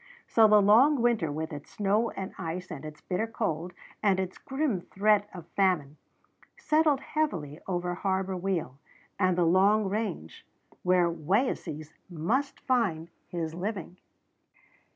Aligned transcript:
So 0.25 0.47
the 0.47 0.63
long 0.63 0.99
winter, 1.03 1.31
with 1.31 1.53
its 1.53 1.69
snow 1.73 2.09
and 2.09 2.33
ice 2.39 2.71
and 2.71 2.83
its 2.85 3.01
bitter 3.01 3.27
cold 3.27 3.71
and 4.01 4.19
its 4.19 4.39
grim 4.39 4.81
threat 4.81 5.29
of 5.31 5.45
famine, 5.49 5.97
settled 6.57 7.01
heavily 7.01 7.59
over 7.67 7.93
Harbor 7.93 8.35
Weal 8.35 8.79
and 9.19 9.37
the 9.37 9.45
Long 9.45 9.87
Range 9.87 10.43
where 10.81 11.07
Wayeeses 11.11 11.93
must 12.09 12.61
find 12.61 13.11
his 13.27 13.53
living. 13.53 13.97